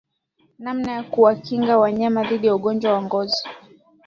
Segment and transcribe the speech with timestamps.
[0.59, 3.43] Namna ya kuwakinga wanyama dhidi ya ugonjwa wa ngozi